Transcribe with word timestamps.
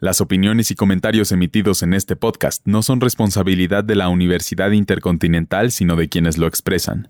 Las 0.00 0.20
opiniones 0.20 0.72
y 0.72 0.74
comentarios 0.74 1.30
emitidos 1.30 1.84
en 1.84 1.94
este 1.94 2.16
podcast 2.16 2.62
no 2.64 2.82
son 2.82 3.00
responsabilidad 3.00 3.84
de 3.84 3.94
la 3.94 4.08
Universidad 4.08 4.72
Intercontinental, 4.72 5.70
sino 5.70 5.94
de 5.94 6.08
quienes 6.08 6.36
lo 6.36 6.48
expresan. 6.48 7.08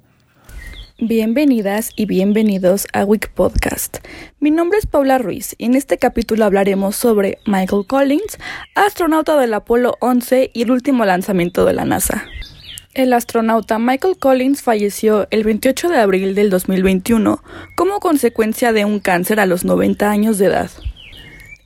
Bienvenidas 0.99 1.93
y 1.97 2.05
bienvenidos 2.05 2.87
a 2.93 3.05
Week 3.05 3.31
Podcast. 3.33 3.99
Mi 4.39 4.51
nombre 4.51 4.79
es 4.79 4.87
Paula 4.87 5.17
Ruiz 5.17 5.57
y 5.57 5.65
en 5.65 5.77
este 5.77 5.97
capítulo 5.97 6.45
hablaremos 6.45 6.95
sobre 6.95 7.39
Michael 7.47 7.87
Collins, 7.89 8.39
astronauta 8.75 9.41
del 9.41 9.55
Apolo 9.55 9.97
11 10.01 10.51
y 10.53 10.63
el 10.63 10.71
último 10.71 11.07
lanzamiento 11.07 11.65
de 11.65 11.73
la 11.73 11.87
NASA. 11.87 12.27
El 12.93 13.15
astronauta 13.15 13.79
Michael 13.79 14.19
Collins 14.19 14.63
falleció 14.63 15.27
el 15.31 15.43
28 15.43 15.89
de 15.89 15.97
abril 15.97 16.35
del 16.35 16.51
2021 16.51 17.43
como 17.77 17.99
consecuencia 17.99 18.75
de 18.75 18.85
un 18.85 19.01
cáncer 19.01 19.41
a 19.41 19.47
los 19.47 19.65
90 19.65 20.09
años 20.09 20.37
de 20.37 20.47
edad. 20.47 20.71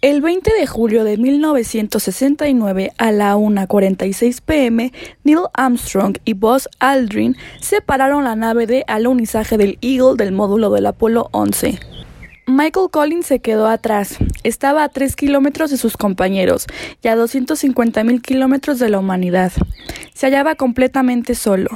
El 0.00 0.20
20 0.20 0.52
de 0.54 0.64
julio 0.68 1.02
de 1.02 1.16
1969 1.16 2.92
a 2.98 3.10
la 3.10 3.34
1.46 3.34 4.40
pm, 4.42 4.92
Neil 5.24 5.40
Armstrong 5.54 6.18
y 6.24 6.34
Buzz 6.34 6.68
Aldrin 6.78 7.36
separaron 7.60 8.22
la 8.22 8.36
nave 8.36 8.68
de 8.68 8.84
alunizaje 8.86 9.58
del 9.58 9.76
Eagle 9.80 10.14
del 10.16 10.30
módulo 10.30 10.70
del 10.70 10.86
Apolo 10.86 11.28
11. 11.32 11.80
Michael 12.48 12.88
Collins 12.90 13.26
se 13.26 13.40
quedó 13.40 13.68
atrás. 13.68 14.16
Estaba 14.42 14.82
a 14.82 14.88
3 14.88 15.16
kilómetros 15.16 15.70
de 15.70 15.76
sus 15.76 15.98
compañeros 15.98 16.66
y 17.02 17.08
a 17.08 17.14
250 17.14 18.02
mil 18.04 18.22
kilómetros 18.22 18.78
de 18.78 18.88
la 18.88 18.98
humanidad. 18.98 19.52
Se 20.14 20.26
hallaba 20.26 20.54
completamente 20.54 21.34
solo. 21.34 21.68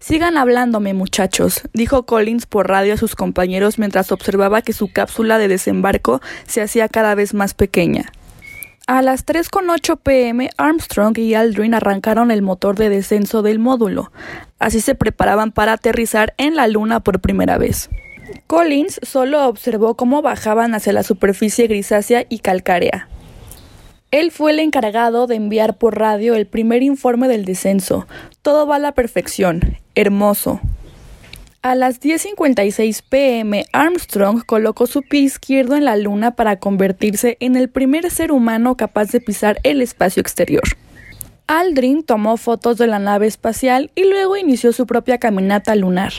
Sigan 0.00 0.36
hablándome, 0.36 0.92
muchachos, 0.92 1.62
dijo 1.72 2.04
Collins 2.04 2.44
por 2.44 2.68
radio 2.68 2.92
a 2.92 2.98
sus 2.98 3.16
compañeros 3.16 3.78
mientras 3.78 4.12
observaba 4.12 4.60
que 4.60 4.74
su 4.74 4.92
cápsula 4.92 5.38
de 5.38 5.48
desembarco 5.48 6.20
se 6.46 6.60
hacía 6.60 6.90
cada 6.90 7.14
vez 7.14 7.32
más 7.32 7.54
pequeña. 7.54 8.12
A 8.86 9.00
las 9.00 9.24
3.8 9.24 9.98
pm, 10.02 10.50
Armstrong 10.58 11.16
y 11.16 11.32
Aldrin 11.32 11.72
arrancaron 11.72 12.30
el 12.30 12.42
motor 12.42 12.76
de 12.76 12.90
descenso 12.90 13.40
del 13.40 13.58
módulo. 13.58 14.12
Así 14.58 14.82
se 14.82 14.94
preparaban 14.94 15.52
para 15.52 15.72
aterrizar 15.72 16.34
en 16.36 16.54
la 16.54 16.68
Luna 16.68 17.00
por 17.00 17.18
primera 17.20 17.56
vez. 17.56 17.88
Collins 18.46 19.00
solo 19.02 19.46
observó 19.46 19.94
cómo 19.94 20.22
bajaban 20.22 20.74
hacia 20.74 20.92
la 20.92 21.02
superficie 21.02 21.66
grisácea 21.66 22.24
y 22.28 22.38
calcárea. 22.40 23.08
Él 24.10 24.30
fue 24.30 24.52
el 24.52 24.60
encargado 24.60 25.26
de 25.26 25.34
enviar 25.34 25.76
por 25.76 25.98
radio 25.98 26.34
el 26.34 26.46
primer 26.46 26.82
informe 26.82 27.28
del 27.28 27.44
descenso. 27.44 28.06
Todo 28.40 28.66
va 28.66 28.76
a 28.76 28.78
la 28.78 28.92
perfección. 28.92 29.76
Hermoso. 29.94 30.60
A 31.60 31.74
las 31.74 32.00
10.56 32.00 33.02
pm, 33.06 33.66
Armstrong 33.72 34.44
colocó 34.46 34.86
su 34.86 35.02
pie 35.02 35.20
izquierdo 35.20 35.76
en 35.76 35.84
la 35.84 35.96
Luna 35.96 36.36
para 36.36 36.58
convertirse 36.58 37.36
en 37.40 37.56
el 37.56 37.68
primer 37.68 38.10
ser 38.10 38.32
humano 38.32 38.76
capaz 38.76 39.10
de 39.10 39.20
pisar 39.20 39.58
el 39.64 39.82
espacio 39.82 40.20
exterior. 40.20 40.62
Aldrin 41.48 42.04
tomó 42.04 42.36
fotos 42.36 42.78
de 42.78 42.86
la 42.86 42.98
nave 42.98 43.26
espacial 43.26 43.90
y 43.94 44.04
luego 44.04 44.36
inició 44.36 44.72
su 44.72 44.86
propia 44.86 45.18
caminata 45.18 45.74
lunar. 45.74 46.12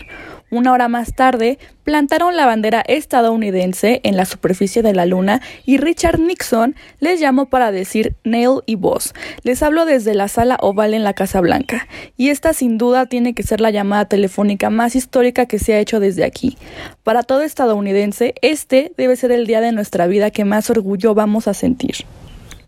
Una 0.52 0.72
hora 0.72 0.88
más 0.88 1.14
tarde, 1.14 1.60
plantaron 1.84 2.36
la 2.36 2.46
bandera 2.46 2.82
estadounidense 2.88 4.00
en 4.04 4.18
la 4.18 4.26
superficie 4.26 4.82
de 4.82 4.94
la 4.94 5.06
Luna 5.06 5.42
y 5.66 5.78
Richard 5.78 6.20
Nixon 6.20 6.76
les 7.00 7.20
llamó 7.20 7.48
para 7.48 7.72
decir 7.72 8.16
Neil 8.24 8.62
y 8.66 8.76
Buzz. 8.76 9.14
Les 9.44 9.62
hablo 9.62 9.86
desde 9.86 10.14
la 10.14 10.28
sala 10.28 10.58
oval 10.62 10.94
en 10.94 11.04
la 11.04 11.14
Casa 11.14 11.42
Blanca, 11.42 11.88
y 12.18 12.30
esta 12.30 12.54
sin 12.54 12.78
duda 12.78 13.06
tiene 13.06 13.34
que 13.34 13.44
ser 13.44 13.62
la 13.62 13.72
llamada 13.72 14.06
telefónica 14.06 14.70
más 14.70 14.96
histórica 14.96 15.46
que 15.46 15.60
se 15.60 15.74
ha 15.74 15.80
hecho 15.80 16.00
desde 16.00 16.24
aquí. 16.24 16.58
Para 17.04 17.24
todo 17.24 17.42
estadounidense, 17.42 18.36
este 18.42 18.92
debe 18.98 19.16
ser 19.16 19.32
el 19.32 19.46
día 19.48 19.62
de 19.62 19.72
nuestra 19.72 20.08
vida 20.08 20.32
que 20.32 20.46
más 20.46 20.70
orgullo 20.70 21.14
vamos 21.14 21.48
a 21.48 21.54
sentir. 21.54 22.06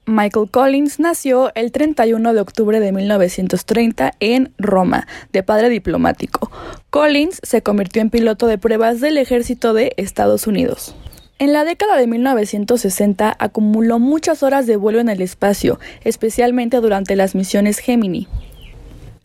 Michael 0.06 0.50
Collins 0.50 1.00
nació 1.00 1.52
el 1.54 1.72
31 1.72 2.34
de 2.34 2.42
octubre 2.42 2.80
de 2.80 2.92
1930 2.92 4.14
en 4.20 4.52
Roma, 4.58 5.08
de 5.32 5.44
padre 5.44 5.70
diplomático. 5.70 6.52
Collins 6.90 7.40
se 7.44 7.62
convirtió 7.62 8.02
en 8.02 8.10
piloto 8.10 8.48
de 8.48 8.58
pruebas 8.58 9.00
del 9.00 9.18
ejército 9.18 9.74
de 9.74 9.94
Estados 9.98 10.48
Unidos. 10.48 10.96
En 11.38 11.54
la 11.54 11.64
década 11.66 11.98
de 11.98 12.08
1960 12.08 13.36
acumuló 13.40 14.00
muchas 14.00 14.44
horas 14.44 14.68
de 14.68 14.76
vuelo 14.76 15.00
en 15.00 15.10
el 15.10 15.22
espacio, 15.22 15.80
especialmente 16.04 16.78
durante 16.78 17.16
las 17.16 17.36
misiones 17.36 17.80
Gemini. 17.80 18.28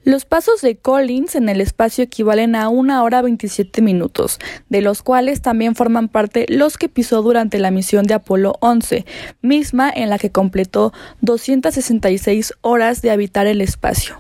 Los 0.07 0.25
pasos 0.25 0.61
de 0.61 0.77
Collins 0.77 1.35
en 1.35 1.49
el 1.49 1.61
espacio 1.61 2.05
equivalen 2.05 2.55
a 2.55 2.69
una 2.69 3.03
hora 3.03 3.23
27 3.23 3.83
minutos, 3.83 4.39
de 4.69 4.81
los 4.81 5.03
cuales 5.03 5.43
también 5.43 5.75
forman 5.75 6.07
parte 6.07 6.47
los 6.49 6.79
que 6.79 6.89
pisó 6.89 7.23
durante 7.23 7.59
la 7.59 7.73
misión 7.73 8.05
de 8.05 8.15
Apolo 8.15 8.55
11, 8.61 9.05
misma 9.43 9.91
en 9.93 10.09
la 10.09 10.21
que 10.21 10.31
completó 10.31 10.93
266 11.23 12.53
horas 12.61 13.03
de 13.03 13.11
habitar 13.11 13.49
el 13.49 13.61
espacio. 13.61 14.17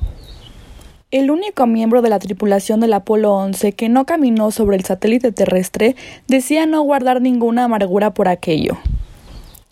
El 1.12 1.30
único 1.30 1.68
miembro 1.68 2.02
de 2.02 2.10
la 2.10 2.18
tripulación 2.18 2.80
del 2.80 2.92
Apolo 2.92 3.32
11 3.34 3.74
que 3.74 3.88
no 3.88 4.06
caminó 4.06 4.50
sobre 4.50 4.76
el 4.76 4.84
satélite 4.84 5.30
terrestre 5.30 5.94
decía 6.26 6.66
no 6.66 6.82
guardar 6.82 7.22
ninguna 7.22 7.62
amargura 7.62 8.12
por 8.12 8.26
aquello. 8.26 8.76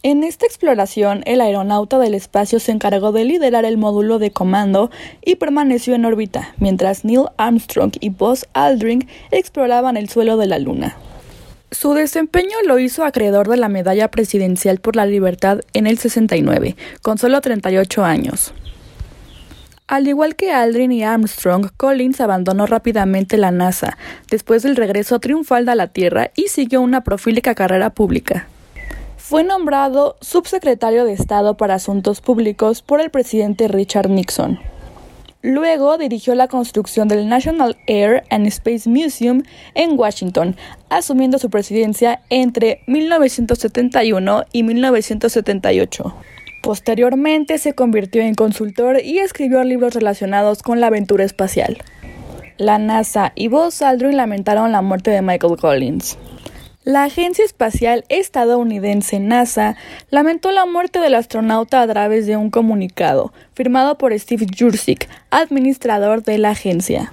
En 0.06 0.22
esta 0.22 0.44
exploración, 0.44 1.22
el 1.24 1.40
aeronauta 1.40 1.98
del 1.98 2.12
espacio 2.12 2.60
se 2.60 2.72
encargó 2.72 3.10
de 3.10 3.24
liderar 3.24 3.64
el 3.64 3.78
módulo 3.78 4.18
de 4.18 4.32
comando 4.32 4.90
y 5.24 5.36
permaneció 5.36 5.94
en 5.94 6.04
órbita, 6.04 6.52
mientras 6.58 7.06
Neil 7.06 7.28
Armstrong 7.38 7.92
y 8.00 8.10
Buzz 8.10 8.44
Aldrin 8.52 9.08
exploraban 9.30 9.96
el 9.96 10.10
suelo 10.10 10.36
de 10.36 10.46
la 10.46 10.58
Luna. 10.58 10.94
Su 11.70 11.94
desempeño 11.94 12.54
lo 12.66 12.78
hizo 12.78 13.02
acreedor 13.02 13.48
de 13.48 13.56
la 13.56 13.70
Medalla 13.70 14.10
Presidencial 14.10 14.78
por 14.78 14.94
la 14.94 15.06
Libertad 15.06 15.60
en 15.72 15.86
el 15.86 15.96
69, 15.96 16.76
con 17.00 17.16
solo 17.16 17.40
38 17.40 18.04
años. 18.04 18.52
Al 19.86 20.06
igual 20.06 20.36
que 20.36 20.52
Aldrin 20.52 20.92
y 20.92 21.02
Armstrong, 21.02 21.70
Collins 21.78 22.20
abandonó 22.20 22.66
rápidamente 22.66 23.38
la 23.38 23.52
NASA 23.52 23.96
después 24.30 24.64
del 24.64 24.76
regreso 24.76 25.18
triunfal 25.18 25.66
a 25.70 25.74
la 25.74 25.86
Tierra 25.86 26.30
y 26.36 26.48
siguió 26.48 26.82
una 26.82 27.04
profílica 27.04 27.54
carrera 27.54 27.88
pública. 27.88 28.48
Fue 29.26 29.42
nombrado 29.42 30.16
subsecretario 30.20 31.06
de 31.06 31.14
Estado 31.14 31.56
para 31.56 31.76
Asuntos 31.76 32.20
Públicos 32.20 32.82
por 32.82 33.00
el 33.00 33.08
presidente 33.08 33.68
Richard 33.68 34.10
Nixon. 34.10 34.60
Luego 35.40 35.96
dirigió 35.96 36.34
la 36.34 36.46
construcción 36.46 37.08
del 37.08 37.26
National 37.26 37.78
Air 37.86 38.24
and 38.28 38.46
Space 38.48 38.86
Museum 38.86 39.42
en 39.74 39.98
Washington, 39.98 40.56
asumiendo 40.90 41.38
su 41.38 41.48
presidencia 41.48 42.20
entre 42.28 42.82
1971 42.86 44.44
y 44.52 44.62
1978. 44.62 46.14
Posteriormente 46.62 47.56
se 47.56 47.72
convirtió 47.72 48.20
en 48.20 48.34
consultor 48.34 49.00
y 49.02 49.20
escribió 49.20 49.64
libros 49.64 49.94
relacionados 49.94 50.62
con 50.62 50.82
la 50.82 50.88
aventura 50.88 51.24
espacial. 51.24 51.78
La 52.58 52.78
NASA 52.78 53.32
y 53.34 53.48
Buzz 53.48 53.80
Aldrin 53.80 54.18
lamentaron 54.18 54.70
la 54.70 54.82
muerte 54.82 55.10
de 55.10 55.22
Michael 55.22 55.56
Collins. 55.56 56.18
La 56.84 57.04
Agencia 57.04 57.46
Espacial 57.46 58.04
Estadounidense 58.10 59.18
NASA 59.18 59.74
lamentó 60.10 60.50
la 60.50 60.66
muerte 60.66 61.00
del 61.00 61.14
astronauta 61.14 61.80
a 61.80 61.86
través 61.86 62.26
de 62.26 62.36
un 62.36 62.50
comunicado 62.50 63.32
firmado 63.54 63.96
por 63.96 64.12
Steve 64.18 64.44
Jurczyk, 64.54 65.08
administrador 65.30 66.22
de 66.22 66.36
la 66.36 66.50
agencia. 66.50 67.10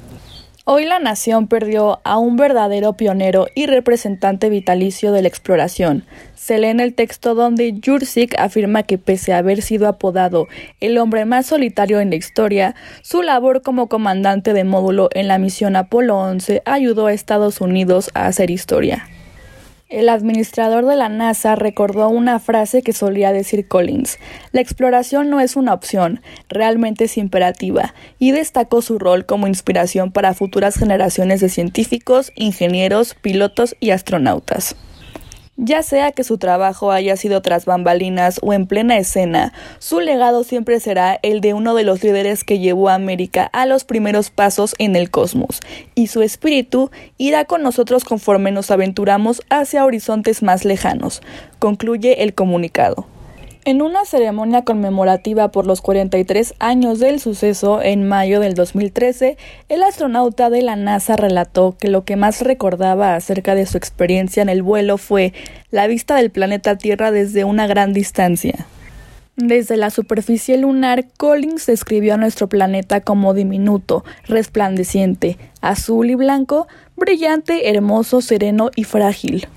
Hoy 0.65 0.83
la 0.83 0.99
nación 0.99 1.47
perdió 1.47 2.01
a 2.03 2.17
un 2.17 2.35
verdadero 2.35 2.97
pionero 2.97 3.47
y 3.55 3.65
representante 3.65 4.49
vitalicio 4.49 5.13
de 5.13 5.21
la 5.21 5.29
exploración. 5.29 6.03
Se 6.35 6.57
lee 6.57 6.67
en 6.67 6.81
el 6.81 6.93
texto 6.93 7.33
donde 7.33 7.79
Jurczyk 7.81 8.37
afirma 8.37 8.83
que 8.83 8.97
pese 8.97 9.31
a 9.31 9.37
haber 9.37 9.61
sido 9.61 9.87
apodado 9.87 10.49
el 10.81 10.97
hombre 10.97 11.23
más 11.23 11.45
solitario 11.45 12.01
en 12.01 12.09
la 12.09 12.17
historia, 12.17 12.75
su 13.03 13.21
labor 13.21 13.61
como 13.61 13.87
comandante 13.87 14.51
de 14.51 14.65
módulo 14.65 15.07
en 15.13 15.29
la 15.29 15.37
misión 15.37 15.77
Apolo 15.77 16.17
11 16.17 16.61
ayudó 16.65 17.07
a 17.07 17.13
Estados 17.13 17.61
Unidos 17.61 18.11
a 18.13 18.27
hacer 18.27 18.51
historia. 18.51 19.07
El 19.91 20.07
administrador 20.07 20.85
de 20.85 20.95
la 20.95 21.09
NASA 21.09 21.55
recordó 21.55 22.07
una 22.07 22.39
frase 22.39 22.81
que 22.81 22.93
solía 22.93 23.33
decir 23.33 23.67
Collins, 23.67 24.19
la 24.53 24.61
exploración 24.61 25.29
no 25.29 25.41
es 25.41 25.57
una 25.57 25.73
opción, 25.73 26.21
realmente 26.47 27.03
es 27.03 27.17
imperativa, 27.17 27.93
y 28.17 28.31
destacó 28.31 28.81
su 28.81 28.99
rol 28.99 29.25
como 29.25 29.47
inspiración 29.47 30.13
para 30.13 30.33
futuras 30.33 30.75
generaciones 30.75 31.41
de 31.41 31.49
científicos, 31.49 32.31
ingenieros, 32.37 33.15
pilotos 33.15 33.75
y 33.81 33.89
astronautas. 33.89 34.77
Ya 35.63 35.83
sea 35.83 36.11
que 36.11 36.23
su 36.23 36.39
trabajo 36.39 36.91
haya 36.91 37.15
sido 37.15 37.43
tras 37.43 37.65
bambalinas 37.65 38.39
o 38.41 38.51
en 38.51 38.65
plena 38.65 38.97
escena, 38.97 39.53
su 39.77 39.99
legado 39.99 40.43
siempre 40.43 40.79
será 40.79 41.19
el 41.21 41.39
de 41.39 41.53
uno 41.53 41.75
de 41.75 41.83
los 41.83 42.01
líderes 42.01 42.43
que 42.43 42.57
llevó 42.57 42.89
a 42.89 42.95
América 42.95 43.47
a 43.53 43.67
los 43.67 43.83
primeros 43.83 44.31
pasos 44.31 44.73
en 44.79 44.95
el 44.95 45.11
cosmos, 45.11 45.59
y 45.93 46.07
su 46.07 46.23
espíritu 46.23 46.89
irá 47.19 47.45
con 47.45 47.61
nosotros 47.61 48.05
conforme 48.05 48.51
nos 48.51 48.71
aventuramos 48.71 49.43
hacia 49.51 49.85
horizontes 49.85 50.41
más 50.41 50.65
lejanos, 50.65 51.21
concluye 51.59 52.23
el 52.23 52.33
comunicado. 52.33 53.05
En 53.63 53.83
una 53.83 54.05
ceremonia 54.05 54.63
conmemorativa 54.63 55.51
por 55.51 55.67
los 55.67 55.81
43 55.81 56.55
años 56.57 56.97
del 56.97 57.19
suceso 57.19 57.79
en 57.79 58.07
mayo 58.07 58.39
del 58.39 58.55
2013, 58.55 59.37
el 59.69 59.83
astronauta 59.83 60.49
de 60.49 60.63
la 60.63 60.75
NASA 60.75 61.15
relató 61.15 61.75
que 61.79 61.87
lo 61.87 62.03
que 62.03 62.15
más 62.15 62.41
recordaba 62.41 63.13
acerca 63.13 63.53
de 63.53 63.67
su 63.67 63.77
experiencia 63.77 64.41
en 64.41 64.49
el 64.49 64.63
vuelo 64.63 64.97
fue 64.97 65.33
la 65.69 65.85
vista 65.85 66.15
del 66.15 66.31
planeta 66.31 66.79
Tierra 66.79 67.11
desde 67.11 67.43
una 67.43 67.67
gran 67.67 67.93
distancia. 67.93 68.65
Desde 69.35 69.77
la 69.77 69.91
superficie 69.91 70.57
lunar, 70.57 71.05
Collins 71.17 71.67
describió 71.67 72.15
a 72.15 72.17
nuestro 72.17 72.49
planeta 72.49 73.01
como 73.01 73.35
diminuto, 73.35 74.03
resplandeciente, 74.25 75.37
azul 75.61 76.09
y 76.09 76.15
blanco, 76.15 76.67
brillante, 76.95 77.69
hermoso, 77.69 78.21
sereno 78.21 78.71
y 78.75 78.85
frágil. 78.85 79.47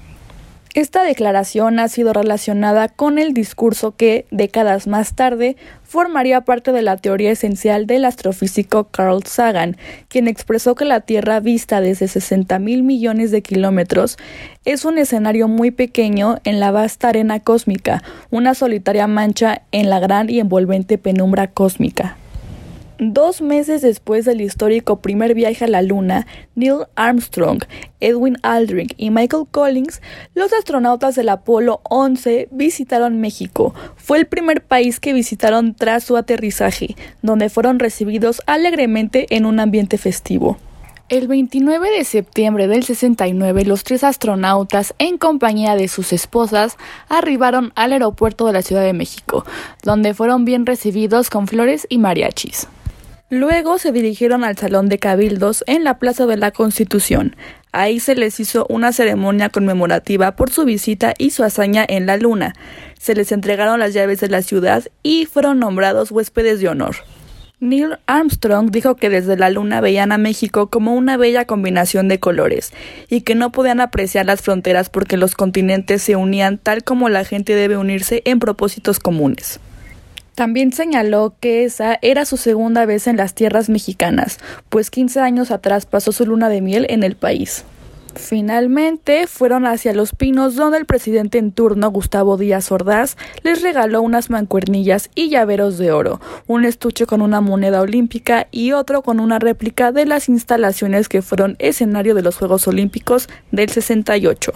Esta 0.74 1.04
declaración 1.04 1.78
ha 1.78 1.86
sido 1.86 2.12
relacionada 2.12 2.88
con 2.88 3.20
el 3.20 3.32
discurso 3.32 3.94
que, 3.94 4.26
décadas 4.32 4.88
más 4.88 5.14
tarde, 5.14 5.56
formaría 5.84 6.40
parte 6.40 6.72
de 6.72 6.82
la 6.82 6.96
teoría 6.96 7.30
esencial 7.30 7.86
del 7.86 8.04
astrofísico 8.04 8.88
Carl 8.90 9.22
Sagan, 9.22 9.76
quien 10.08 10.26
expresó 10.26 10.74
que 10.74 10.84
la 10.84 11.02
Tierra 11.02 11.38
vista 11.38 11.80
desde 11.80 12.08
60 12.08 12.58
mil 12.58 12.82
millones 12.82 13.30
de 13.30 13.40
kilómetros 13.40 14.16
es 14.64 14.84
un 14.84 14.98
escenario 14.98 15.46
muy 15.46 15.70
pequeño 15.70 16.38
en 16.42 16.58
la 16.58 16.72
vasta 16.72 17.10
arena 17.10 17.38
cósmica, 17.38 18.02
una 18.32 18.54
solitaria 18.54 19.06
mancha 19.06 19.62
en 19.70 19.88
la 19.90 20.00
gran 20.00 20.28
y 20.28 20.40
envolvente 20.40 20.98
penumbra 20.98 21.46
cósmica. 21.46 22.16
Dos 23.00 23.42
meses 23.42 23.82
después 23.82 24.24
del 24.24 24.40
histórico 24.40 25.00
primer 25.00 25.34
viaje 25.34 25.64
a 25.64 25.68
la 25.68 25.82
Luna, 25.82 26.28
Neil 26.54 26.86
Armstrong, 26.94 27.64
Edwin 27.98 28.38
Aldrin 28.42 28.86
y 28.96 29.10
Michael 29.10 29.46
Collins, 29.50 30.00
los 30.34 30.52
astronautas 30.52 31.16
del 31.16 31.30
Apolo 31.30 31.80
11 31.90 32.46
visitaron 32.52 33.20
México. 33.20 33.74
Fue 33.96 34.18
el 34.18 34.26
primer 34.26 34.62
país 34.62 35.00
que 35.00 35.12
visitaron 35.12 35.74
tras 35.74 36.04
su 36.04 36.16
aterrizaje, 36.16 36.94
donde 37.20 37.50
fueron 37.50 37.80
recibidos 37.80 38.40
alegremente 38.46 39.26
en 39.30 39.44
un 39.44 39.58
ambiente 39.58 39.98
festivo. 39.98 40.56
El 41.08 41.26
29 41.26 41.90
de 41.90 42.04
septiembre 42.04 42.68
del 42.68 42.84
69, 42.84 43.64
los 43.64 43.82
tres 43.82 44.04
astronautas, 44.04 44.94
en 45.00 45.18
compañía 45.18 45.74
de 45.74 45.88
sus 45.88 46.12
esposas, 46.12 46.76
arribaron 47.08 47.72
al 47.74 47.92
aeropuerto 47.92 48.46
de 48.46 48.52
la 48.52 48.62
Ciudad 48.62 48.84
de 48.84 48.92
México, 48.92 49.44
donde 49.82 50.14
fueron 50.14 50.44
bien 50.44 50.64
recibidos 50.64 51.28
con 51.28 51.48
flores 51.48 51.88
y 51.90 51.98
mariachis. 51.98 52.68
Luego 53.30 53.78
se 53.78 53.90
dirigieron 53.90 54.44
al 54.44 54.58
Salón 54.58 54.90
de 54.90 54.98
Cabildos 54.98 55.64
en 55.66 55.82
la 55.82 55.98
Plaza 55.98 56.26
de 56.26 56.36
la 56.36 56.50
Constitución. 56.50 57.36
Ahí 57.72 57.98
se 57.98 58.14
les 58.14 58.38
hizo 58.38 58.66
una 58.68 58.92
ceremonia 58.92 59.48
conmemorativa 59.48 60.36
por 60.36 60.50
su 60.50 60.64
visita 60.64 61.14
y 61.16 61.30
su 61.30 61.42
hazaña 61.42 61.86
en 61.88 62.04
la 62.04 62.18
Luna. 62.18 62.52
Se 62.98 63.14
les 63.14 63.32
entregaron 63.32 63.80
las 63.80 63.94
llaves 63.94 64.20
de 64.20 64.28
la 64.28 64.42
ciudad 64.42 64.84
y 65.02 65.24
fueron 65.24 65.58
nombrados 65.58 66.10
huéspedes 66.10 66.60
de 66.60 66.68
honor. 66.68 66.96
Neil 67.60 67.96
Armstrong 68.06 68.70
dijo 68.70 68.94
que 68.96 69.08
desde 69.08 69.38
la 69.38 69.48
Luna 69.48 69.80
veían 69.80 70.12
a 70.12 70.18
México 70.18 70.68
como 70.68 70.94
una 70.94 71.16
bella 71.16 71.46
combinación 71.46 72.08
de 72.08 72.20
colores 72.20 72.74
y 73.08 73.22
que 73.22 73.34
no 73.34 73.52
podían 73.52 73.80
apreciar 73.80 74.26
las 74.26 74.42
fronteras 74.42 74.90
porque 74.90 75.16
los 75.16 75.34
continentes 75.34 76.02
se 76.02 76.14
unían 76.14 76.58
tal 76.58 76.84
como 76.84 77.08
la 77.08 77.24
gente 77.24 77.54
debe 77.54 77.78
unirse 77.78 78.20
en 78.26 78.38
propósitos 78.38 79.00
comunes. 79.00 79.60
También 80.34 80.72
señaló 80.72 81.34
que 81.38 81.64
esa 81.64 81.98
era 82.02 82.24
su 82.24 82.36
segunda 82.36 82.86
vez 82.86 83.06
en 83.06 83.16
las 83.16 83.34
tierras 83.34 83.68
mexicanas, 83.68 84.38
pues 84.68 84.90
15 84.90 85.20
años 85.20 85.50
atrás 85.50 85.86
pasó 85.86 86.10
su 86.10 86.26
luna 86.26 86.48
de 86.48 86.60
miel 86.60 86.86
en 86.88 87.04
el 87.04 87.14
país. 87.14 87.64
Finalmente 88.16 89.26
fueron 89.26 89.66
hacia 89.66 89.92
Los 89.92 90.12
Pinos, 90.12 90.54
donde 90.54 90.78
el 90.78 90.86
presidente 90.86 91.38
en 91.38 91.52
turno, 91.52 91.90
Gustavo 91.90 92.36
Díaz 92.36 92.70
Ordaz, 92.70 93.16
les 93.42 93.62
regaló 93.62 94.02
unas 94.02 94.30
mancuernillas 94.30 95.10
y 95.14 95.30
llaveros 95.30 95.78
de 95.78 95.92
oro, 95.92 96.20
un 96.46 96.64
estuche 96.64 97.06
con 97.06 97.22
una 97.22 97.40
moneda 97.40 97.80
olímpica 97.80 98.46
y 98.50 98.72
otro 98.72 99.02
con 99.02 99.20
una 99.20 99.38
réplica 99.38 99.90
de 99.92 100.06
las 100.06 100.28
instalaciones 100.28 101.08
que 101.08 101.22
fueron 101.22 101.56
escenario 101.58 102.14
de 102.14 102.22
los 102.22 102.36
Juegos 102.36 102.68
Olímpicos 102.68 103.28
del 103.50 103.68
68. 103.68 104.52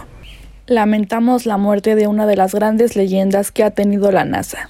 Lamentamos 0.67 1.45
la 1.45 1.57
muerte 1.57 1.95
de 1.95 2.07
una 2.07 2.27
de 2.27 2.37
las 2.37 2.53
grandes 2.53 2.95
leyendas 2.95 3.51
que 3.51 3.63
ha 3.63 3.71
tenido 3.71 4.11
la 4.11 4.23
NASA. 4.23 4.69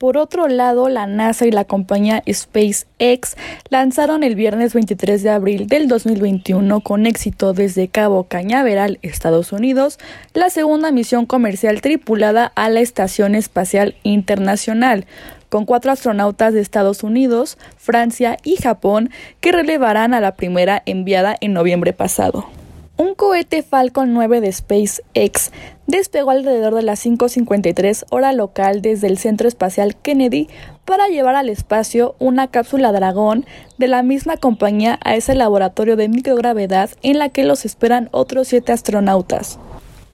Por 0.00 0.16
otro 0.16 0.48
lado, 0.48 0.88
la 0.88 1.06
NASA 1.06 1.44
y 1.44 1.50
la 1.50 1.66
compañía 1.66 2.22
SpaceX 2.26 3.36
lanzaron 3.68 4.22
el 4.22 4.34
viernes 4.34 4.72
23 4.72 5.22
de 5.22 5.28
abril 5.28 5.66
del 5.66 5.88
2021 5.88 6.80
con 6.80 7.04
éxito 7.04 7.52
desde 7.52 7.88
Cabo 7.88 8.24
Cañaveral, 8.24 8.98
Estados 9.02 9.52
Unidos, 9.52 9.98
la 10.32 10.48
segunda 10.48 10.90
misión 10.90 11.26
comercial 11.26 11.82
tripulada 11.82 12.50
a 12.54 12.70
la 12.70 12.80
Estación 12.80 13.34
Espacial 13.34 13.94
Internacional, 14.02 15.04
con 15.50 15.66
cuatro 15.66 15.92
astronautas 15.92 16.54
de 16.54 16.62
Estados 16.62 17.02
Unidos, 17.02 17.58
Francia 17.76 18.38
y 18.42 18.56
Japón 18.56 19.10
que 19.42 19.52
relevarán 19.52 20.14
a 20.14 20.20
la 20.20 20.34
primera 20.34 20.82
enviada 20.86 21.36
en 21.42 21.52
noviembre 21.52 21.92
pasado. 21.92 22.46
Un 23.00 23.14
cohete 23.14 23.62
Falcon 23.62 24.12
9 24.12 24.42
de 24.42 24.52
SpaceX 24.52 25.52
despegó 25.86 26.32
alrededor 26.32 26.74
de 26.74 26.82
las 26.82 27.06
5.53 27.06 28.04
hora 28.10 28.34
local 28.34 28.82
desde 28.82 29.06
el 29.06 29.16
Centro 29.16 29.48
Espacial 29.48 29.96
Kennedy 29.96 30.48
para 30.84 31.08
llevar 31.08 31.34
al 31.34 31.48
espacio 31.48 32.14
una 32.18 32.48
cápsula 32.48 32.92
Dragón 32.92 33.46
de 33.78 33.88
la 33.88 34.02
misma 34.02 34.36
compañía 34.36 35.00
a 35.02 35.14
ese 35.14 35.34
laboratorio 35.34 35.96
de 35.96 36.10
microgravedad 36.10 36.90
en 37.00 37.18
la 37.18 37.30
que 37.30 37.44
los 37.44 37.64
esperan 37.64 38.10
otros 38.12 38.48
siete 38.48 38.72
astronautas. 38.72 39.58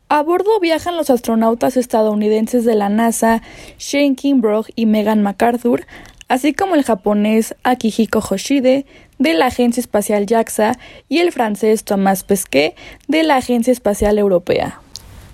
A 0.09 0.23
bordo 0.23 0.61
viajan 0.61 0.97
los 0.97 1.11
astronautas 1.11 1.77
estadounidenses 1.77 2.65
de 2.65 2.77
la 2.77 2.89
NASA, 2.89 3.43
Shane 3.81 4.15
Kimbrough 4.15 4.67
y 4.77 4.87
Megan 4.87 5.23
MacArthur, 5.23 5.85
así 6.28 6.52
como 6.52 6.75
el 6.75 6.84
japonés 6.84 7.55
Akihiko 7.62 8.19
Hoshide 8.19 8.87
de 9.19 9.34
la 9.34 9.46
Agencia 9.46 9.81
Espacial 9.81 10.26
JAXA 10.26 10.78
y 11.08 11.19
el 11.19 11.32
francés 11.32 11.84
Thomas 11.84 12.25
Pesquet 12.25 12.75
de 13.08 13.23
la 13.23 13.37
Agencia 13.37 13.73
Espacial 13.73 14.19
Europea. 14.19 14.81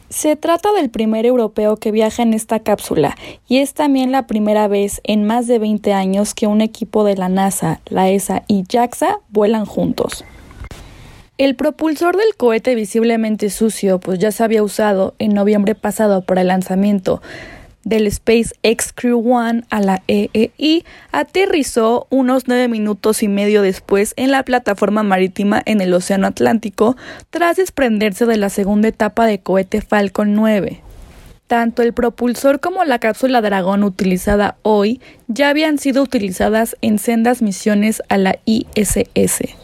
Se 0.08 0.36
trata 0.36 0.72
del 0.72 0.90
primer 0.90 1.24
europeo 1.24 1.78
que 1.78 1.90
viaja 1.90 2.22
en 2.22 2.34
esta 2.34 2.60
cápsula 2.60 3.16
y 3.48 3.58
es 3.58 3.72
también 3.72 4.12
la 4.12 4.26
primera 4.26 4.68
vez 4.68 5.00
en 5.04 5.24
más 5.24 5.46
de 5.46 5.58
20 5.58 5.94
años 5.94 6.34
que 6.34 6.46
un 6.46 6.60
equipo 6.60 7.02
de 7.04 7.16
la 7.16 7.30
NASA, 7.30 7.80
la 7.86 8.10
ESA 8.10 8.42
y 8.46 8.64
JAXA 8.70 9.20
vuelan 9.30 9.64
juntos. 9.64 10.24
El 11.38 11.56
propulsor 11.56 12.16
del 12.18 12.36
cohete 12.36 12.74
visiblemente 12.74 13.48
sucio, 13.48 14.00
pues 14.00 14.18
ya 14.18 14.30
se 14.32 14.44
había 14.44 14.62
usado 14.62 15.14
en 15.18 15.32
noviembre 15.32 15.74
pasado 15.74 16.20
para 16.20 16.42
el 16.42 16.48
lanzamiento 16.48 17.22
del 17.84 18.10
SpaceX 18.10 18.92
Crew 18.94 19.20
One 19.32 19.64
a 19.70 19.80
la 19.80 20.02
EEI 20.06 20.84
aterrizó 21.10 22.06
unos 22.10 22.48
nueve 22.48 22.68
minutos 22.68 23.22
y 23.22 23.28
medio 23.28 23.62
después 23.62 24.14
en 24.16 24.30
la 24.30 24.42
plataforma 24.44 25.02
marítima 25.02 25.62
en 25.64 25.80
el 25.80 25.92
Océano 25.94 26.26
Atlántico 26.26 26.96
tras 27.30 27.56
desprenderse 27.56 28.26
de 28.26 28.36
la 28.36 28.50
segunda 28.50 28.88
etapa 28.88 29.26
de 29.26 29.40
cohete 29.40 29.80
Falcon 29.80 30.34
9. 30.34 30.80
Tanto 31.46 31.82
el 31.82 31.92
propulsor 31.92 32.60
como 32.60 32.84
la 32.84 32.98
cápsula 32.98 33.42
Dragón 33.42 33.84
utilizada 33.84 34.56
hoy 34.62 35.00
ya 35.28 35.50
habían 35.50 35.78
sido 35.78 36.02
utilizadas 36.02 36.76
en 36.80 36.98
sendas 36.98 37.42
misiones 37.42 38.02
a 38.08 38.16
la 38.16 38.38
ISS. 38.46 39.61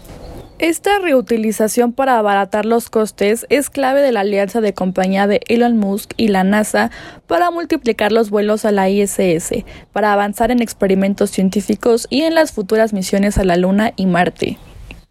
Esta 0.58 0.98
reutilización 0.98 1.92
para 1.92 2.18
abaratar 2.18 2.66
los 2.66 2.90
costes 2.90 3.46
es 3.48 3.70
clave 3.70 4.02
de 4.02 4.10
la 4.10 4.20
alianza 4.20 4.60
de 4.60 4.74
compañía 4.74 5.28
de 5.28 5.40
Elon 5.46 5.76
Musk 5.76 6.14
y 6.16 6.28
la 6.28 6.42
NASA 6.42 6.90
para 7.28 7.52
multiplicar 7.52 8.10
los 8.10 8.30
vuelos 8.30 8.64
a 8.64 8.72
la 8.72 8.88
ISS, 8.88 9.64
para 9.92 10.12
avanzar 10.12 10.50
en 10.50 10.60
experimentos 10.60 11.30
científicos 11.30 12.08
y 12.10 12.22
en 12.22 12.34
las 12.34 12.50
futuras 12.50 12.92
misiones 12.92 13.38
a 13.38 13.44
la 13.44 13.56
Luna 13.56 13.92
y 13.94 14.06
Marte. 14.06 14.58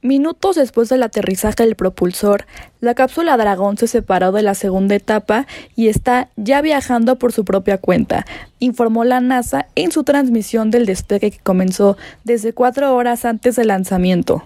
Minutos 0.01 0.57
después 0.57 0.89
del 0.89 1.01
aterrizaje 1.01 1.63
del 1.63 1.75
propulsor, 1.75 2.45
la 2.81 2.93
cápsula 2.93 3.37
Dragón 3.37 3.77
se 3.77 3.87
separó 3.87 4.33
de 4.33 4.43
la 4.43 4.53
segunda 4.53 4.95
etapa 4.95 5.47
y 5.77 5.87
está 5.87 6.27
ya 6.35 6.61
viajando 6.61 7.17
por 7.17 7.31
su 7.31 7.45
propia 7.45 7.77
cuenta, 7.77 8.25
informó 8.59 9.05
la 9.05 9.21
NASA 9.21 9.67
en 9.75 9.93
su 9.93 10.03
transmisión 10.03 10.71
del 10.71 10.85
despegue 10.85 11.31
que 11.31 11.39
comenzó 11.39 11.95
desde 12.25 12.51
cuatro 12.51 12.93
horas 12.93 13.23
antes 13.23 13.55
del 13.55 13.69
lanzamiento 13.69 14.43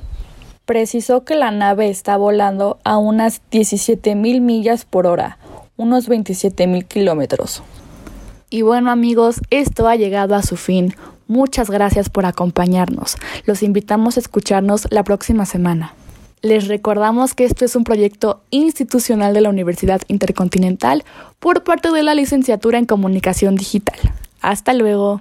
precisó 0.71 1.25
que 1.25 1.35
la 1.35 1.51
nave 1.51 1.89
está 1.89 2.15
volando 2.15 2.79
a 2.85 2.97
unas 2.97 3.41
17.000 3.51 4.39
millas 4.39 4.85
por 4.85 5.05
hora, 5.05 5.37
unos 5.75 6.07
27.000 6.07 6.87
kilómetros. 6.87 7.61
Y 8.49 8.61
bueno 8.61 8.89
amigos, 8.89 9.41
esto 9.49 9.89
ha 9.89 9.97
llegado 9.97 10.33
a 10.33 10.43
su 10.43 10.55
fin. 10.55 10.95
Muchas 11.27 11.69
gracias 11.69 12.09
por 12.09 12.25
acompañarnos. 12.25 13.17
Los 13.45 13.63
invitamos 13.63 14.15
a 14.15 14.21
escucharnos 14.21 14.87
la 14.91 15.03
próxima 15.03 15.45
semana. 15.45 15.93
Les 16.41 16.69
recordamos 16.69 17.33
que 17.33 17.43
esto 17.43 17.65
es 17.65 17.75
un 17.75 17.83
proyecto 17.83 18.41
institucional 18.49 19.33
de 19.33 19.41
la 19.41 19.49
Universidad 19.49 19.99
Intercontinental 20.07 21.03
por 21.41 21.65
parte 21.65 21.91
de 21.91 22.03
la 22.03 22.15
licenciatura 22.15 22.77
en 22.77 22.85
Comunicación 22.85 23.57
Digital. 23.57 23.99
Hasta 24.39 24.73
luego. 24.73 25.19